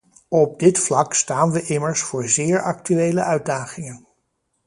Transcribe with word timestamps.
Op 0.29 0.59
dit 0.59 0.79
vlak 0.79 1.13
staan 1.13 1.51
we 1.51 1.61
immers 1.61 2.01
voor 2.01 2.29
zeer 2.29 2.61
actuele 2.61 3.23
uitdagingen. 3.23 4.07